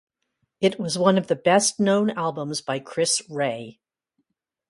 [0.61, 3.79] It was one of the best-known albums by Chris Rea.